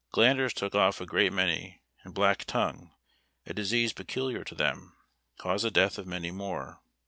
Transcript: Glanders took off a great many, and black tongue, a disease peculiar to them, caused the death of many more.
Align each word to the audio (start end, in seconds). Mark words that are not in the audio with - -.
Glanders 0.11 0.51
took 0.55 0.73
off 0.73 0.99
a 0.99 1.05
great 1.05 1.31
many, 1.31 1.79
and 2.03 2.15
black 2.15 2.45
tongue, 2.45 2.91
a 3.45 3.53
disease 3.53 3.93
peculiar 3.93 4.43
to 4.43 4.55
them, 4.55 4.97
caused 5.37 5.63
the 5.63 5.69
death 5.69 5.99
of 5.99 6.07
many 6.07 6.31
more. 6.31 6.81